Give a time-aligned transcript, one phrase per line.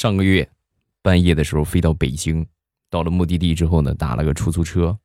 [0.00, 0.48] 上个月
[1.02, 2.46] 半夜的时候飞到北京，
[2.88, 4.98] 到了目的地之后呢，打了个出租车。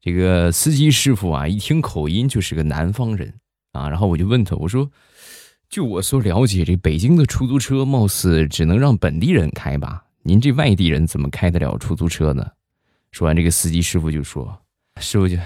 [0.00, 3.34] 这个司机师傅啊，一听口音就是个南方人
[3.72, 3.88] 啊。
[3.88, 4.88] 然后我就问他，我说
[5.68, 10.04] ：“就我所了解，这北京的出租车貌似只能让本地人开吧？
[10.22, 12.46] 您这外地人怎么开得了出租车呢？”
[13.10, 14.60] 说完，这个司机师傅就说
[15.02, 15.36] ：“师傅就，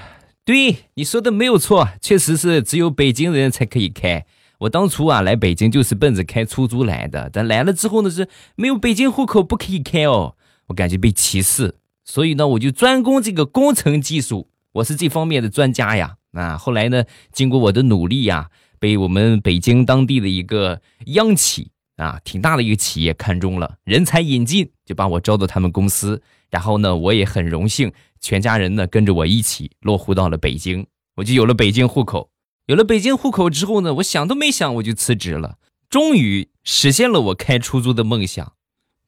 [0.45, 4.27] 对你说的没有错，确实是只有北京人才可以开。
[4.63, 10.37] 我当初啊来北京就是奔着开出租来的，但来了之后呢是没有北京户口不可以开哦，
[10.69, 16.17] 我感觉被歧视。”所以呢，我就专攻这个工程技术，我是这方面的专家呀。
[16.33, 26.23] 啊，后来呢，经过我的努力呀，被我们北京当地的一个央企啊，挺大的一个企业看中了，人才引进，就把我招到他们公司。
[26.51, 32.31] 然后呢，我也很荣幸，全家人呢跟着我一起落户到了北京，我就有了北京户口。
[32.67, 35.59] 有了北京户口之后呢，我想都没想，我就辞职了，
[35.91, 38.55] 终于实现了我开出租的梦想。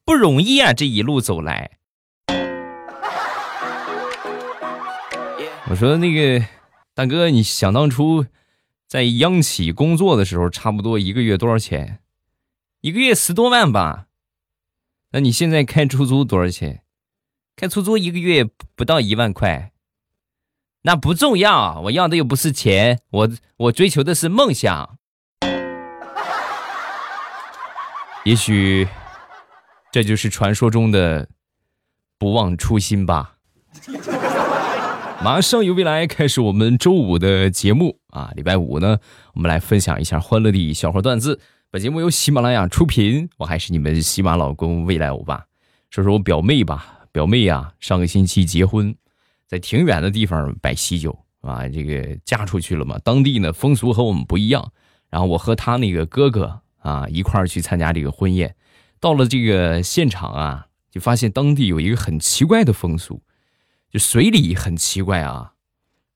[0.05, 1.79] 不容易啊，这一路走来。
[5.71, 6.45] 我说那个
[6.95, 8.27] 大哥，你想当初
[8.89, 12.01] 在央企工作的时候，差不多一个月多少钱？
[12.81, 14.09] 一个月十多万吧。
[15.13, 16.83] 那你现在开出租多少钱？
[17.55, 18.45] 开出租一个月
[18.75, 19.71] 不到一万块。
[20.87, 24.99] 那不重要，我要的又不是钱，我我追求的是梦想。
[28.25, 28.87] 也许
[29.91, 31.27] 这就是传说中的
[32.19, 33.37] 不忘初心吧。
[35.23, 38.31] 马上由未来开始我们周五的节目啊！
[38.37, 38.99] 礼拜五呢，
[39.33, 41.41] 我们来分享一下欢乐的小花段子。
[41.71, 45.47] 本节目由喜马拉雅出品，我还是你们喜马老公未来欧巴。
[45.89, 48.95] 说说我表妹吧，表妹啊，上个星期结婚，
[49.55, 54.73] 在挺远的地方摆喜酒啊，这个嫁出去了嘛，当地呢风俗和我们不一样。
[55.11, 58.57] 然后我和他那个哥哥啊一块儿去参加这个婚宴，
[58.99, 63.23] 到了这个现场啊，就发现当地有一个很奇怪的风俗。
[63.93, 65.53] 就随礼很奇怪啊，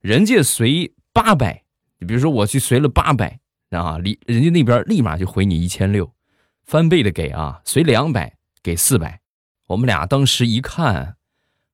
[0.00, 1.62] 人家随八百，
[2.00, 3.38] 你比如说我去随了八百
[3.70, 6.12] 啊，立人家那边立马就回你一千六，
[6.64, 8.34] 翻倍的给啊，随两百
[8.64, 9.20] 给四百。
[9.68, 11.17] 我们俩当时一看，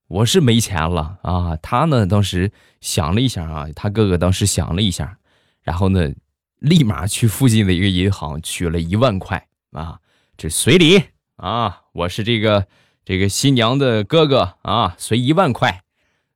[0.09, 5.19] 我是没钱了啊，他呢当时想了一下啊，他哥哥当时想了一下，
[5.63, 6.13] 然后呢，
[6.59, 10.01] 立马去附近的一个银行取了一万块啊，
[10.37, 11.03] 这随礼
[11.37, 12.67] 啊，我是这个
[13.05, 15.81] 这个新娘的哥哥啊，随一万块。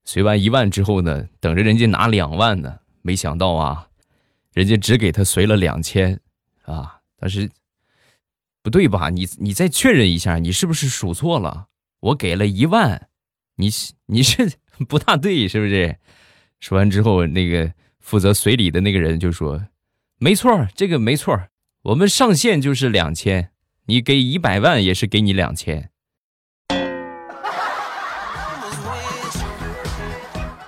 [0.05, 3.89] 随完一万之后呢，等着人家拿两万呢，没想到啊，
[4.55, 6.19] 人家只给他随了两千，
[6.62, 7.51] 啊，但是
[8.62, 9.11] 不对吧？
[9.11, 11.67] 你你再确认一下，你是不是数错了？
[12.01, 13.08] 我给了一万，
[13.59, 13.69] 你
[14.07, 14.51] 你是
[14.89, 15.97] 不大对，是不是？
[16.61, 19.67] 说完之后，那个负责随礼的那个人就说
[20.19, 21.39] ：“没错，这个没错，
[21.83, 23.51] 我们上限就是两千，
[23.87, 25.91] 你给一百万也是给你两千。”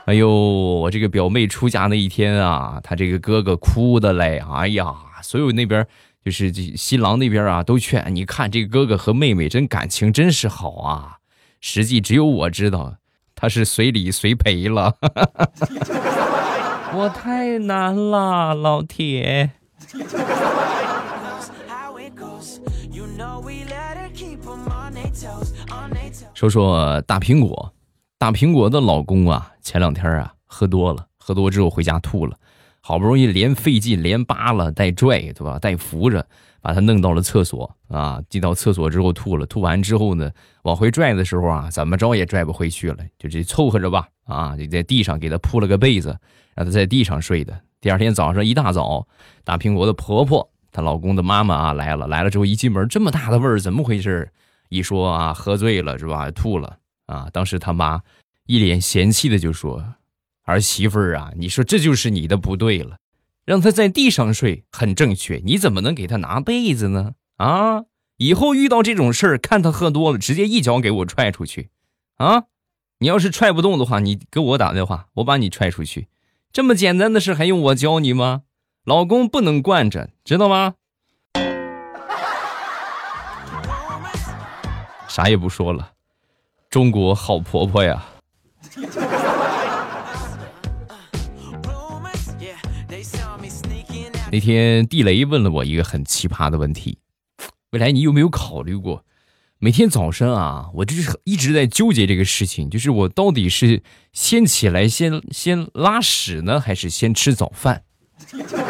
[0.06, 5.86] 哎呦，我这个表妹出嫁那一天啊，她这个哥哥哭的嘞，哎呀，所有那边
[6.24, 11.19] 就是新郎那边啊，都劝你看这个哥哥和妹妹真感情真是好啊。
[11.60, 12.96] 实际只有我知道，
[13.34, 14.96] 他是随礼随赔了。
[16.92, 19.50] 我太难了，老铁。
[26.34, 27.72] 说说大苹果。
[28.18, 32.36] 大苹果的老公啊，前两天啊喝多了，喝多之后回家吐了，
[32.80, 35.58] 好不容易连费劲连扒拉带拽，对吧？
[35.58, 36.26] 带扶着
[36.60, 38.20] 把他弄到了厕所啊。
[38.28, 40.30] 进到厕所之后吐了，吐完之后呢，
[40.62, 46.16] 往回拽的时候啊，怎么着也拽不回去了，就这凑合着吧啊，就在地上给他铺了个被子，
[46.54, 47.60] 让他在地上睡的。
[47.80, 49.06] 第二天早上一大早，
[49.44, 54.30] 大苹果的婆婆，她老公的妈妈啊来了，来了之后一进门，这么大的味儿，怎么回事？
[54.68, 56.30] 一说啊，喝醉了是吧？
[56.30, 56.76] 吐了。
[57.06, 57.28] 啊！
[57.32, 58.00] 当时他妈
[58.46, 59.84] 一脸嫌弃的就说
[60.46, 62.96] ：“儿媳妇儿啊，你说这就是你的不对了，
[63.50, 67.14] 让他在地上睡很正确，你怎么能给他拿被子呢？
[67.38, 67.82] 啊！
[68.18, 71.70] 以后遇到这种事儿，看他喝多了，直接一脚给我踹出去！
[72.18, 72.44] 啊！
[73.00, 76.06] 你要是踹不动的话，你给我打电话，我把你踹出去。
[76.52, 78.42] 这么简单的事还用我教你吗？
[78.84, 80.74] 老公不能惯着，知道吗？
[85.08, 85.94] 啥也不说了。”
[86.70, 88.06] 中国好婆婆呀！
[94.32, 96.98] 那天地雷问了我一个很奇葩的问题：
[97.72, 99.04] 未来你有没有考虑过，
[99.58, 103.82] 每天早上啊，我就是一直在纠结这个事情，就是我到底是
[104.12, 107.82] 先起来先先拉屎呢，还是先吃早饭？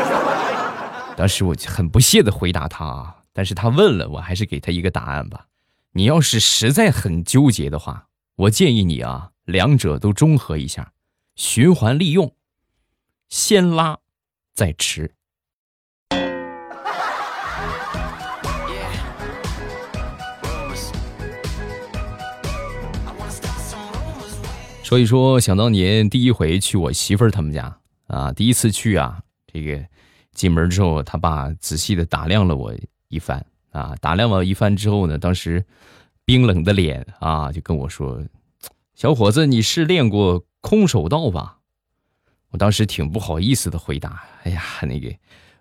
[1.14, 5.46] 当时我很不屑的回答他啊，但是他问了，我还是给他一个答案吧。
[5.92, 8.06] 你要是实在很纠结的话，
[8.36, 10.92] 我建议你啊，两者都中和一下，
[11.36, 12.34] 循环利用，
[13.28, 13.98] 先拉
[14.54, 15.16] 再吃。
[24.90, 27.78] 所以说，想当年第一回去我媳妇儿他们家
[28.08, 29.80] 啊，第一次去啊，这个
[30.32, 32.74] 进门之后，他爸仔细的打量了我
[33.06, 35.64] 一番啊，打量了一番之后呢，当时
[36.24, 38.20] 冰冷的脸啊，就跟我说
[38.96, 41.58] ：“小伙子，你是练过空手道吧？”
[42.50, 45.08] 我当时挺不好意思的回答：“哎呀，那个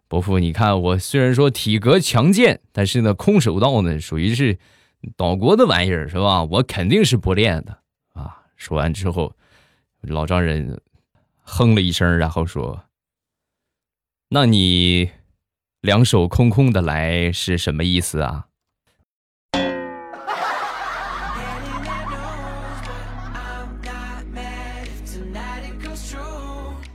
[0.08, 4.58] 伯父，你看我虽然说体格强健，但是呢，空手道呢属于是
[5.16, 6.44] 岛国的玩意儿，是吧？
[6.46, 7.78] 我肯定是不练的。”
[8.60, 9.34] 说完之后，
[10.02, 10.82] 老丈人
[11.44, 12.84] 哼了一声，然后说
[14.28, 15.10] ：“那你
[15.80, 18.48] 两手空空的来是什么意思啊？”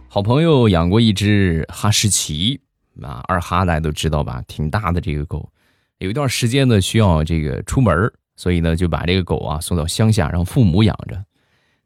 [0.06, 2.60] 好朋友养过一只哈士奇
[3.02, 5.50] 啊，二哈大家都知道吧，挺大的这个狗。
[5.96, 11.24] 有一段时间呢，需要这个出门，所以呢就把这个狗啊送到乡下，让父母养着。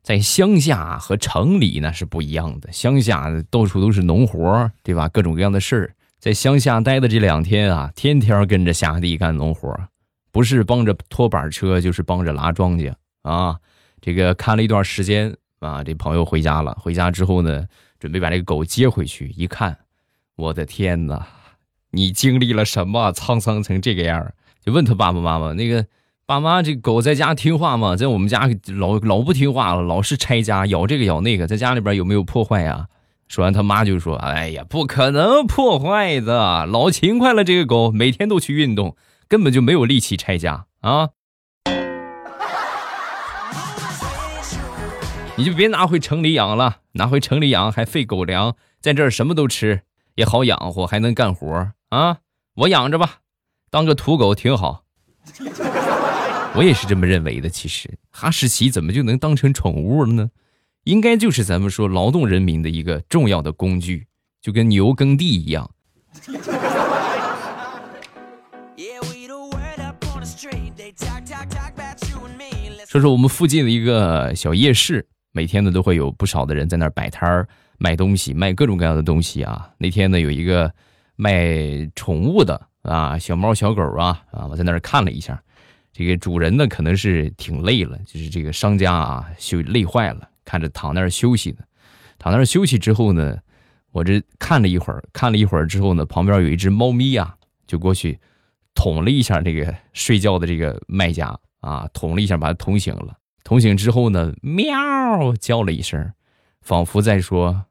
[0.08, 5.06] 在乡下和城里那是不一样的，乡下到处都是农活，对吧？
[5.06, 5.94] 各种各样的事儿。
[6.18, 9.78] 在乡下待的这两天啊，天天跟着下地干农活，
[10.32, 13.58] 不是帮着拖板车，就是帮着拉庄稼啊。
[14.00, 16.74] 这个看了一段时间啊，这朋友回家了。
[16.80, 17.66] 回家之后呢，
[17.98, 19.76] 准备把这个狗接回去，一看，
[20.36, 21.28] 我的天哪！
[21.90, 23.12] 你经历了什么？
[23.12, 24.32] 沧桑成这个样
[24.64, 25.84] 就问他爸爸妈妈那个。
[26.28, 27.96] 爸妈，这狗在家听话吗？
[27.96, 32.88] 在我们家老老不听话了，老是拆家，咬这个咬那个，在家里边有没有破坏呀？
[33.28, 38.94] 说完，他妈就说：“哎呀，不可能破坏的，老勤快了，这个狗每天都去运动，
[39.26, 41.08] 根本就没有力气拆家啊！
[45.36, 49.80] 你就别拿回城里养了，拿回城里养还费狗粮，在这儿什么都吃，
[50.16, 52.18] 也好养活，还能干活啊！
[52.56, 53.20] 我养着吧，
[53.70, 54.82] 当个土狗挺好。”
[56.54, 57.48] 我也是这么认为的。
[57.48, 60.30] 其实哈士奇怎么就能当成宠物了呢？
[60.84, 64.06] 应该就是咱们说劳动人民的一个重要的工具，
[64.40, 65.70] 就跟牛耕地一样。
[72.86, 77.46] 说说我们附近的一个小夜市，每天呢都会有不少的人在那儿摆摊儿
[77.76, 79.70] 卖东西，卖各种各样的东西啊。
[79.76, 80.72] 那天呢有一个
[81.16, 85.40] 卖宠物的啊，小猫小狗啊啊，我在那儿看了一下。
[85.98, 91.58] 这个主人呢，可能是挺累了，就是这个商家啊，休累坏了，看着躺那儿休息呢。
[92.18, 93.36] 躺那儿休息之后呢，
[93.90, 97.34] 我这看了一会儿，看了一会儿之后呢，旁边有一只猫咪啊，
[97.66, 98.20] 就过去
[98.76, 103.18] 捅了一下这个睡觉的这个卖家啊，捅了一下，把它捅醒了。
[103.42, 106.12] 捅醒之后呢，喵叫了一声，
[106.60, 107.64] 仿佛在说：“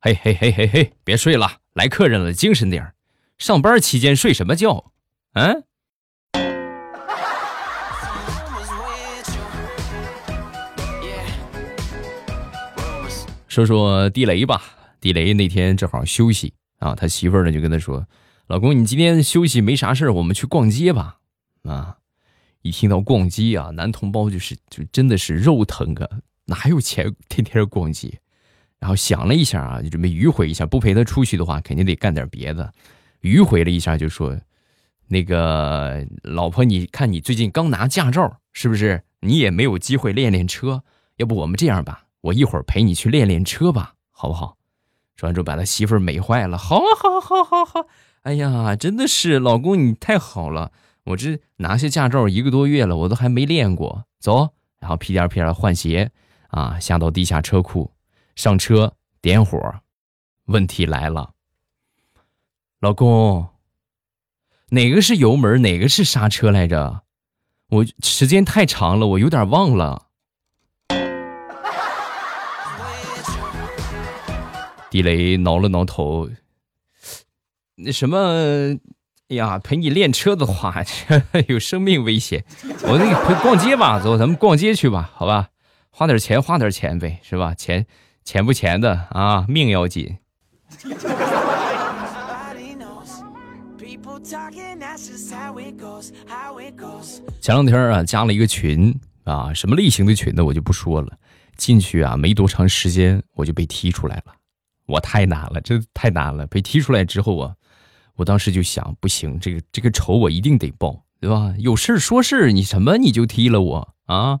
[0.00, 2.92] 嘿嘿嘿嘿嘿，别睡了，来客人了，精神点
[3.36, 4.92] 上班期间睡什么觉？
[5.32, 5.64] 嗯？”
[13.54, 14.60] 说说地雷吧，
[15.00, 18.04] 地雷那天正好休息啊，他媳妇儿呢就跟他说
[18.48, 21.18] ：“老公，你今天休息没啥事儿，我们去逛街吧。”
[21.62, 21.98] 啊，
[22.62, 26.08] 一听到逛街啊，男同胞就是就真的是肉疼啊，
[26.46, 28.18] 哪有钱天天逛街？
[28.80, 32.72] 然后想了一下啊，就准备迂回一下，不陪他出去的话，肯定得干点别的。
[33.22, 34.36] 迂回了一下，就说
[35.06, 39.04] ：“那个老婆，你看你最近刚拿驾照，是不是？
[39.20, 40.82] 你也没有机会练练车，
[41.18, 44.56] 要不我们这样吧？”我一会儿陪你去练练车吧，好不好？
[45.14, 46.56] 说完之后，把他媳妇儿美坏了。
[46.56, 47.86] 好，好，好，好，好。
[48.22, 50.72] 哎呀，真的是老公，你太好了。
[51.04, 54.06] 我这拿下驾照一个多月了，我都还没练过。
[54.18, 56.10] 走，然后屁颠屁颠换鞋
[56.48, 57.92] 啊，下到地下车库，
[58.34, 59.58] 上车点火。
[60.46, 61.32] 问题来了，
[62.80, 63.48] 老公，
[64.70, 67.02] 哪个是油门，哪个是刹车来着？
[67.68, 70.06] 我时间太长了，我有点忘了。
[74.94, 76.30] 地雷挠了挠头，
[77.74, 78.78] 那什么，
[79.26, 80.84] 呀，陪你练车的话，
[81.50, 82.44] 有生命危险。
[82.84, 85.48] 我那个陪逛街吧，走，咱们逛街去吧，好吧，
[85.90, 87.56] 花点钱，花点钱呗，是吧？
[87.56, 87.84] 钱
[88.22, 90.16] 钱不钱的啊，命要紧。
[97.40, 100.44] 前两天啊，加了一个群啊，什么类型的群呢？
[100.44, 101.18] 我就不说了。
[101.56, 104.34] 进去啊，没多长时间，我就被踢出来了。
[104.86, 106.46] 我太难了，这太难了！
[106.46, 107.54] 被踢出来之后啊，
[108.16, 111.54] 我当时就想，不行，这个这个仇我一定得报，对吧？
[111.58, 114.40] 有事说事你什么你就踢了我啊？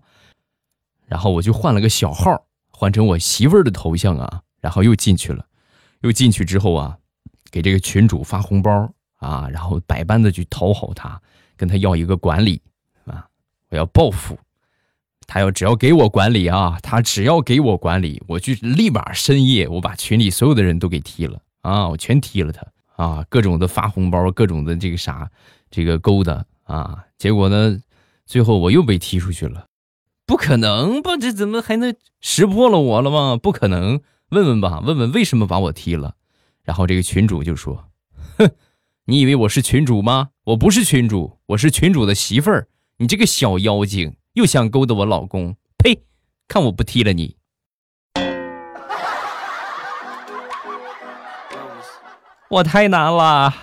[1.06, 5.46] 然后我就换了个小号，换成我媳妇儿的头像啊，然后又进去了。
[6.00, 6.98] 又进去之后啊，
[7.50, 11.18] 给这个群主发红包啊，然后百般的去讨好他，
[11.56, 12.60] 跟他要一个管理
[13.06, 13.26] 啊，
[13.70, 14.38] 我要报复
[15.26, 22.66] 他，要只要给我管理啊，他只要给我管理，我就立马深夜我把群里所有的人都给踢了啊，我全踢了他
[23.02, 25.30] 啊，各种的发红包，各种的这个啥，
[25.70, 27.78] 这个勾搭啊，结果呢，
[28.26, 29.66] 最后我又被踢出去了，
[30.26, 31.16] 不可能吧？
[31.16, 33.36] 这怎么还能识破了我了吗？
[33.36, 34.00] 不可能。
[34.30, 36.14] 问问吧，问问为什么把我踢了？
[36.64, 37.90] 然后这个群主就说
[38.38, 38.50] ：“哼，
[39.04, 40.30] 你以为我是群主吗？
[40.44, 42.66] 我不是群主，我是群主的媳妇儿。
[42.96, 45.54] 你这个小妖精，又想勾搭我老公？
[45.78, 45.96] 呸！
[46.48, 47.36] 看我不踢了你！
[52.50, 53.54] 我太难了。”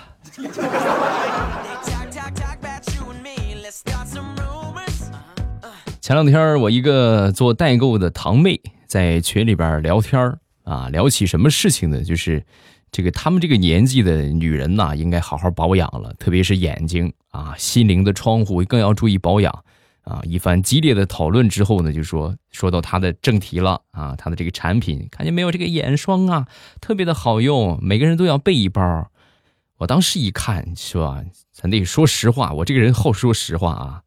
[6.00, 10.38] 前两天我一个做代购的堂妹在群里边聊天。
[10.64, 12.02] 啊，聊起什么事情呢？
[12.02, 12.46] 就是
[12.92, 19.66] 这个他们这个年纪的女人呐，应该好好保养了，特别是眼睛啊，心灵的窗户更要注意保养
[20.12, 20.22] 啊。
[20.24, 25.52] 一番激烈的讨论之后呢，就说说到他的正题了啊，他的这个产品，看见没有？
[25.52, 26.48] 这个眼霜啊，
[26.82, 29.10] 特别的好用，每个人都要备一包。
[29.78, 31.24] 我当时一看，是吧？
[31.54, 34.02] 咱得说实话，我这个人好说实话啊。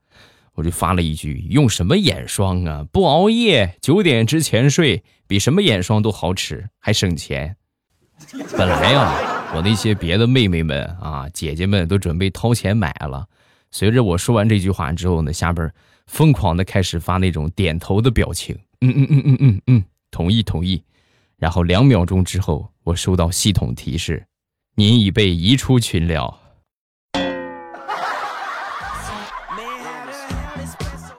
[0.56, 2.86] 我就发了一句：“用什么眼霜啊？
[2.92, 7.56] 不熬夜，九点之前睡，比什么眼霜都好使，还省钱。”
[8.56, 13.26] 本来呀，我那些别的妹妹们啊、姐姐们都准备掏钱买了。
[13.72, 15.68] 随着我说完这句话之后呢，下边
[16.06, 20.82] 疯狂的开始发那种点头的表情，嗯嗯嗯嗯嗯嗯，同意同意。
[21.36, 24.26] 然后两秒钟之后，我收到系统提示
[24.76, 26.38] ：“您已被移出群聊。”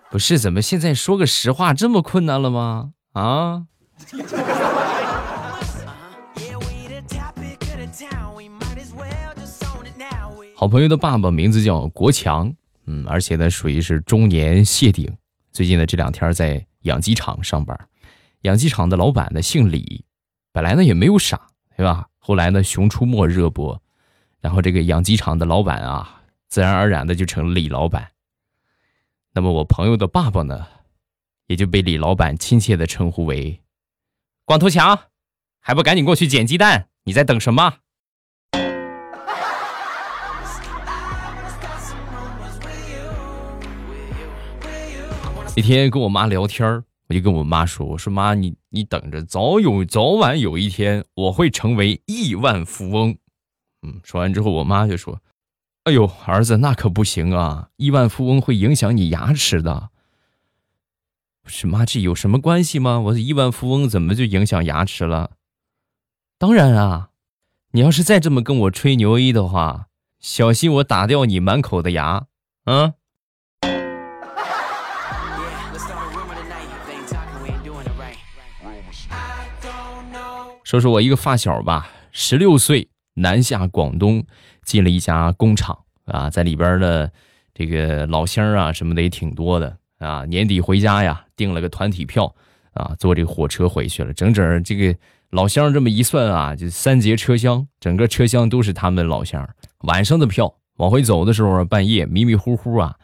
[0.10, 2.92] 不是，怎么现在说个实话这么困难了吗？
[3.14, 3.66] 啊！
[10.56, 12.54] 好朋友的爸爸名字叫国强，
[12.86, 15.12] 嗯，而且呢属于是中年谢顶。
[15.52, 17.78] 最近呢这两天在养鸡场上班，
[18.42, 20.06] 养鸡场的老板呢姓李，
[20.52, 22.08] 本来呢也没有傻，对吧？
[22.20, 23.82] 后来呢《熊出没》热播，
[24.40, 28.12] 然后这个养鸡场的老板啊，自然而然的就成了李老板。
[29.34, 30.66] 那么我朋友的爸爸呢，
[31.48, 33.62] 也就被李老板亲切的称呼为
[34.46, 34.98] “光头强”，
[35.60, 36.88] 还不赶紧过去捡鸡蛋？
[37.04, 37.80] 你在等什么？
[45.56, 53.16] 那天跟我妈聊天我就跟我妈说：“我说妈，你你等着，早有早晚有一天，我会成为亿万富翁。”
[53.84, 55.22] 嗯，说完之后，我妈就说。
[55.84, 57.70] 哎呦，儿子，那可不行啊！
[57.76, 59.92] 亿万富翁会影响你牙齿的。
[61.46, 63.00] 是妈，这有什么关系吗？
[63.00, 65.34] 我亿万富翁怎么就影响牙齿了？
[66.40, 67.12] 当然啊，
[67.74, 72.26] 你要是再这么跟我吹牛逼的话，小心我打掉你满口的牙！
[72.64, 72.96] 啊！
[80.66, 82.90] 说说我一个发小吧，十六岁。
[83.18, 84.26] 南下广东，
[84.66, 87.10] 进了一家工厂啊，在里边的
[87.54, 90.26] 这个老乡啊什么的也挺多的啊。
[90.26, 92.36] 年底回家呀，订了个团体票
[92.74, 94.12] 啊，坐这个火车回去了。
[94.12, 94.94] 整整这个
[95.30, 99.48] 老乡这么一算啊，就三节车厢，整个车厢都是他们老乡。
[99.84, 102.96] 晚上的票往回走的时候，半夜迷迷糊糊啊，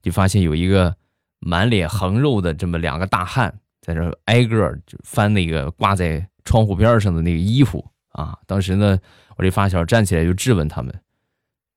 [0.00, 0.94] 就发现有一个
[1.40, 8.38] 满脸横肉的这么两个大汉在这挨个就翻那个挂在窗户边上的那个衣服啊。
[8.46, 8.98] 当时呢。
[9.38, 10.98] 我这发小站起来就质问他们：“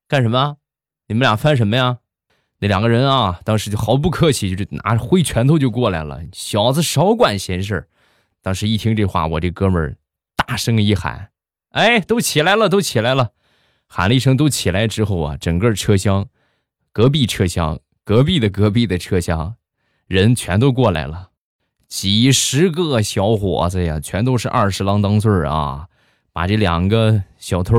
[0.08, 0.56] 干什么？
[1.08, 1.98] 你们俩翻什么呀？”
[2.58, 6.22] 那两个人啊，当时就毫不客气，就是拿着挥拳头就过来了。
[6.32, 7.86] 小子少管闲事。
[8.40, 9.98] 当时一听这话，我这哥们儿
[10.34, 11.32] 大声一喊
[11.72, 13.32] ：“哎，都起来了，都起来了！”
[13.86, 16.30] 喊了一声“都起来”之后啊，整个车厢、
[16.92, 19.56] 隔壁车厢、隔壁的隔壁的车厢，
[20.06, 21.29] 人全都过来了，
[21.90, 25.88] 几十个小伙子呀，全都是二十郎当岁啊。
[26.32, 27.76] 把这两个小偷，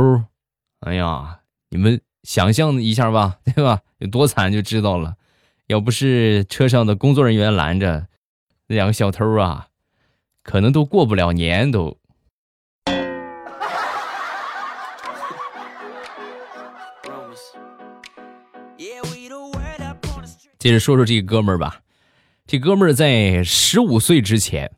[0.82, 1.40] 哎呀，
[1.70, 3.80] 你们想象一下吧， 对吧？
[4.00, 5.16] 有多惨就知道了。
[5.68, 8.08] 要不是车上的工作人员拦着，
[8.68, 9.68] 那两个小偷啊，
[10.44, 11.98] 可能都过不了年都。
[20.60, 21.80] 接着说说这个哥们儿吧，
[22.52, 24.70] 这哥们儿在十五岁之前，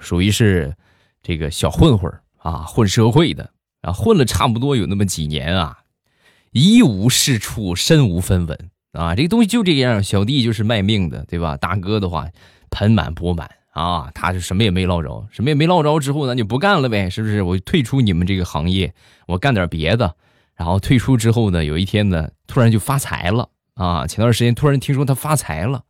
[0.00, 0.74] 属于是
[1.22, 2.10] 这个小混混。
[2.38, 3.50] 啊，混社会的
[3.82, 5.80] 啊，混了差不多有那么几年啊，
[6.52, 11.58] 一无是处，身无分文啊，这个东西就这样，小弟就是卖命的，对吧？
[11.58, 12.26] 大哥的话
[12.70, 17.42] 盆满钵满啊，他就什么也没捞着，什么也没捞着之后，那就不干了呗，是不是？
[17.42, 18.94] 我就退出你们这个行业，
[19.26, 20.14] 我干点别的。
[20.56, 24.06] 然后退出之后呢，有一天呢，突然就发财了啊！
[24.06, 25.84] 前段时间突然听说他发财了，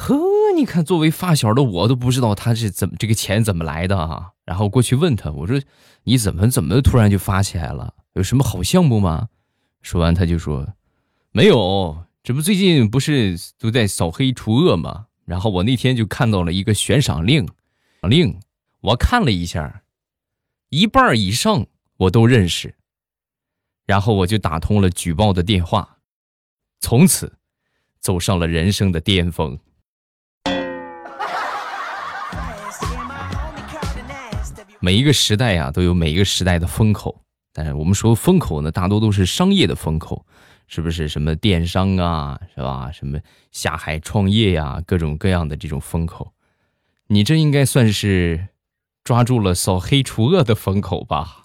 [0.00, 0.16] 呵，
[0.56, 4.30] 你看作为发小的我都不知道他是怎么这个钱怎么来的啊！
[4.46, 5.60] 然后过去问他，我说
[6.04, 7.92] 你怎么怎么突然就发起来了？
[8.14, 9.28] 有什么好项目吗？
[9.82, 10.66] 说完他就说。
[11.32, 15.08] 没有，这不最近不是都在扫黑除恶吗？
[15.26, 17.46] 然后我那天就看到了一个悬赏令，
[18.08, 18.40] 令
[18.80, 19.82] 我看了一下，
[20.70, 21.66] 一半以上
[21.98, 22.74] 我都认识。
[23.84, 25.98] 然后我就打通了举报的电话，
[26.80, 27.36] 从此
[28.00, 29.58] 走上了人生的巅峰。
[34.82, 37.20] 每一个时代啊，都有每一个时代的风口，
[37.52, 40.24] 但是我们说风口呢，大多都是商业的风口。
[40.72, 42.92] 是不是什么电商啊，是吧？
[42.92, 43.18] 什么
[43.50, 46.32] 下海创业呀，各种各样的这种风口，
[47.08, 48.46] 你这应该算是
[49.02, 51.42] 抓住了扫黑除恶的风口吧？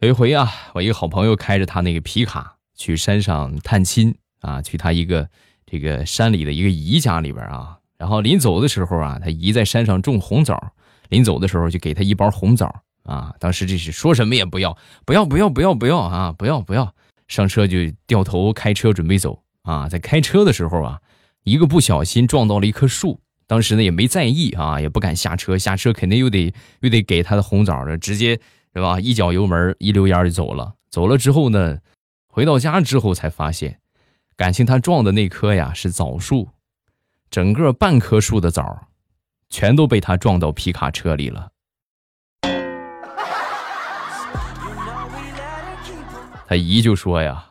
[0.00, 5.26] 有一回啊，我一个好朋友开着他那个皮卡去山上探亲啊，去他一个
[5.72, 10.72] 这个山里的一个姨家里边啊，然后临走的时候啊，他姨在山上种红枣。
[11.08, 12.74] 临走的时候就给他一包红枣
[13.04, 13.34] 啊！
[13.38, 14.76] 当时这是说什么也不要，
[15.06, 16.32] 不要，不要，不要，不要啊！
[16.32, 16.94] 不要，不要！
[17.26, 19.88] 上车就掉头开车准备走啊！
[19.88, 21.00] 在开车的时候啊，
[21.44, 28.38] 一个不小心撞到了一棵树，当时呢也没在意啊，也不敢下车，下车肯定又得又得给他的红枣的，直接
[28.74, 29.00] 是吧？
[29.00, 30.74] 一脚油门一溜烟就走了。
[30.90, 31.78] 走了之后呢，
[32.28, 33.78] 回到家之后才发现，
[34.36, 36.48] 感情他撞的那棵呀是枣树，
[37.30, 38.88] 整个半棵树的枣。
[39.54, 41.50] 全都被他撞到皮卡车里了。
[46.48, 47.50] 他姨就说呀：“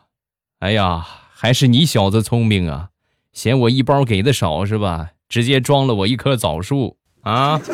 [0.58, 2.88] 哎呀，还是你小子聪明啊，
[3.32, 5.10] 嫌我一包给的少是吧？
[5.28, 7.60] 直接装了我一棵枣树啊！”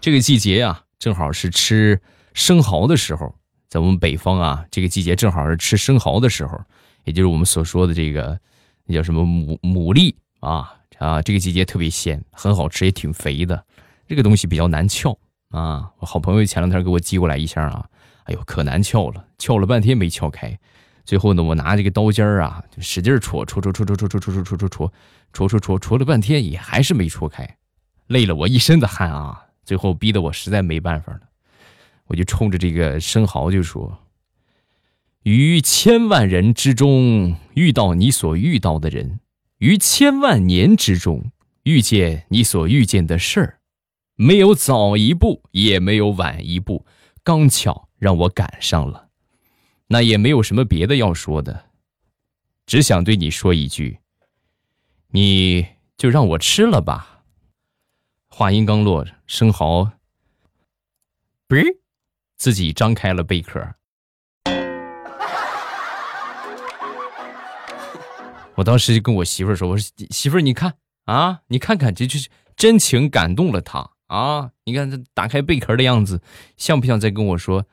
[0.00, 2.00] 这个季节啊，正好是吃
[2.34, 3.34] 生蚝的时候，
[3.68, 6.60] 在我们北方啊，这个季节正好是吃生蚝的时候。
[7.04, 8.38] 也就是我们所说的这个，
[8.84, 13.64] 那叫什么牡牡蛎啊啊，这个季节特别鲜，很好吃，也挺肥的。
[14.06, 15.90] 这个东西比较难撬啊。
[15.98, 17.86] 我好朋友前两天给我寄过来一箱啊，
[18.24, 20.56] 哎呦，可难撬了，撬了半天没撬开。
[21.06, 24.92] 最后呢，我拿这个刀尖儿啊，使劲戳戳戳戳戳戳戳戳戳戳戳戳
[25.32, 27.56] 戳戳戳戳了半天，也还是没戳开，
[28.08, 29.46] 累了我一身的汗啊。
[29.64, 31.20] 最后逼得我实在没办法了，
[32.10, 33.98] 我就冲着这个生蚝就说。
[35.22, 39.20] 于千万人之中遇到你所遇到的人，
[39.58, 41.30] 于千万年之中
[41.62, 43.60] 遇见你所遇见的事儿，
[44.16, 46.84] 没有早一步，也没有晚一步，
[47.22, 49.08] 刚巧让我赶上了。
[49.88, 51.66] 那也没有什么别的要说的，
[52.66, 53.98] 只想对你说一句：
[55.10, 57.22] 你就让我吃了吧。
[58.26, 59.92] 话音刚落，生蚝，
[61.46, 61.80] 不是
[62.40, 63.60] 自己张开了贝壳。
[68.56, 70.72] 我当时就跟我媳妇儿说：“我说媳妇儿，你看
[71.04, 74.52] 啊，你看看，这就是真情感动了她啊！
[74.64, 76.22] 你看这打开贝壳的样子，
[76.56, 77.66] 像不像在跟我说，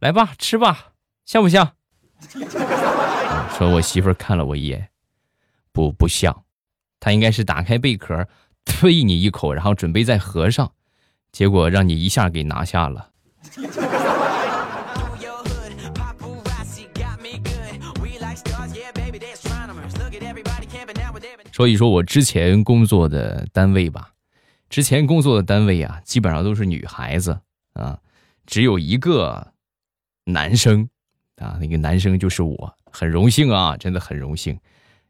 [0.00, 1.74] 来吧，吃吧，像不像？”
[3.56, 4.90] 说我媳妇儿看了我一眼，
[5.70, 6.42] 不不像，
[6.98, 8.26] 她应该是打开贝壳，
[8.64, 10.72] 啐你一口，然后准备再合上，
[11.30, 13.12] 结果让你一下给拿下了。
[21.52, 24.12] 说一说我之前工作的单位吧，
[24.68, 27.40] 之前工作的单位啊，基本上都是女孩子
[27.72, 27.98] 啊，
[28.46, 29.52] 只有一个
[30.24, 30.88] 男生
[31.36, 34.56] 啊，那个男生就是我，很荣幸啊，真的很荣幸。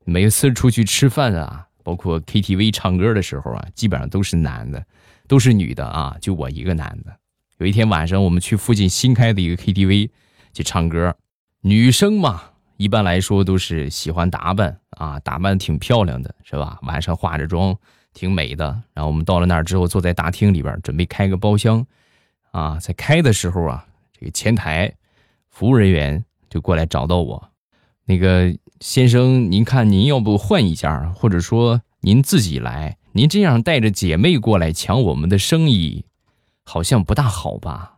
[0.04, 4.82] 每次出去吃饭啊， 包括 KTV 唱歌的时候啊，基本上都是男的，
[5.26, 7.14] 都是女的啊，就我一个男的。
[7.58, 10.08] 有一天晚上，我们去附近新开的一个 KTV
[10.54, 11.14] 去唱歌，
[11.60, 12.52] 女生嘛。
[12.78, 16.78] 一般来说都是喜欢打扮啊，打扮挺漂亮的，是吧？
[16.82, 17.76] 晚上化着妆，
[18.14, 18.64] 挺美的。
[18.94, 21.84] 然后我们到了那儿之后，坐在大厅里边，准备开个包厢，
[22.52, 23.84] 啊，在开的时候啊，
[24.18, 24.94] 这个前台
[25.50, 27.50] 服务人员就过来找到我，
[28.04, 32.96] 那个先生，您看您要不换一家，或者说您自己来？
[33.10, 36.04] 您这样带着姐妹过来抢我们的生意，
[36.62, 37.97] 好像不大好吧？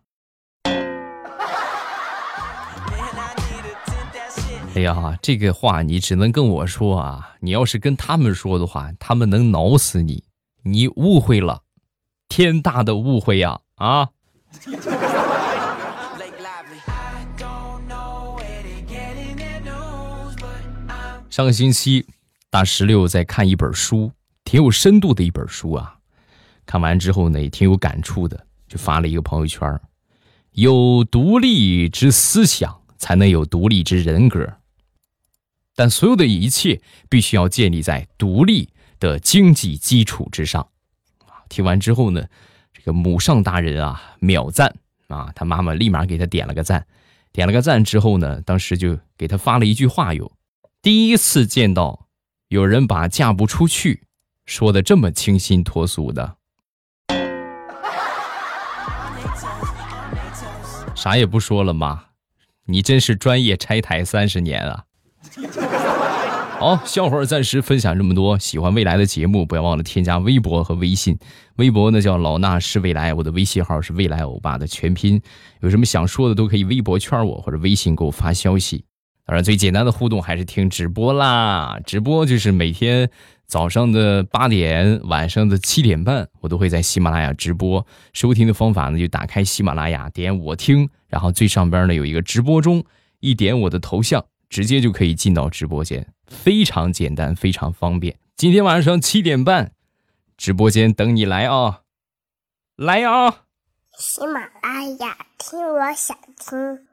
[4.77, 7.35] 哎呀，这个话你只能跟我说啊！
[7.41, 10.23] 你要是跟他们说的话，他们能挠死你！
[10.63, 11.63] 你误会了，
[12.29, 13.61] 天大的误会呀！
[13.75, 14.09] 啊！
[21.29, 22.07] 上个星期，
[22.49, 24.13] 大石榴在看一本书，
[24.45, 25.97] 挺有深度的一本书啊。
[26.65, 29.79] 看完之后呢，也挺有感触的，就发了一个朋友圈：
[30.53, 34.49] 有独立之思想，才能有独立之人格。
[35.75, 40.69] 但所有的一切必须要建立在独立的经济基础之上。
[41.27, 42.27] 啊，听完之后呢，
[42.73, 44.75] 这个母上大人啊秒赞
[45.09, 46.87] 啊，他妈妈立马给他点了个赞，
[47.33, 50.33] 点了个赞之后呢，当时就给他发了一句话哟：
[50.83, 52.07] 第一次见到
[52.49, 54.03] 有人把嫁不出去
[54.45, 56.37] 说的这么清新脱俗的，
[60.95, 62.07] 啥也不说了妈？
[62.67, 64.85] 你真是专业拆台三十年啊！
[66.61, 68.39] 好，笑话暂时分享这么多。
[68.39, 71.19] 喜欢未来的节目，不要忘了添加微博和微信。
[71.57, 75.21] 微博呢叫老衲是未来，我的微信号是未来欧巴的全拼。
[75.61, 78.85] 有什么想说的，都可以微博圈我或者微信给我发消息。
[79.25, 81.79] 当然，最简单的互动还是听直播啦。
[81.87, 83.09] 直播就是每天
[83.47, 87.87] 早上的八点，晚上的七点半，我都会在喜马拉雅直播。
[88.13, 92.85] 收听的方法呢，就打开喜马拉雅，点我听，然后最上边呢有一个直播中，
[93.21, 94.25] 一点我的头像。
[94.51, 98.19] 直接就可以进到直播间，非常简单，非常方便。
[98.37, 99.73] 今天晚上七点半，
[100.37, 101.83] 直播间等你来啊，
[102.77, 103.45] 来啊！
[103.97, 106.90] 喜马拉雅听，我想听。